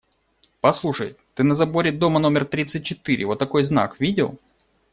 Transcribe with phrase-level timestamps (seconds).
[0.61, 4.39] Послушай: ты на заборе дома номер тридцать четыре вот такой знак видел?